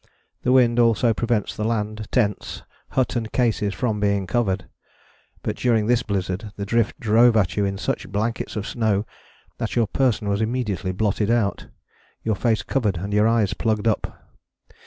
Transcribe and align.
The 0.41 0.51
wind 0.51 0.79
also 0.79 1.13
prevents 1.13 1.55
the 1.55 1.63
land, 1.63 2.07
tents, 2.11 2.63
hut 2.89 3.15
and 3.15 3.31
cases 3.31 3.75
from 3.75 3.99
being 3.99 4.25
covered. 4.25 4.67
But 5.43 5.57
during 5.57 5.85
this 5.85 6.01
blizzard 6.01 6.51
the 6.55 6.65
drift 6.65 6.99
drove 6.99 7.37
at 7.37 7.55
you 7.55 7.65
in 7.65 7.77
such 7.77 8.09
blankets 8.11 8.55
of 8.55 8.65
snow, 8.65 9.05
that 9.59 9.75
your 9.75 9.85
person 9.85 10.27
was 10.27 10.41
immediately 10.41 10.91
blotted 10.91 11.29
out, 11.29 11.67
your 12.23 12.33
face 12.33 12.63
covered 12.63 12.97
and 12.97 13.13
your 13.13 13.27
eyes 13.27 13.53
plugged 13.53 13.87
up. 13.87 14.25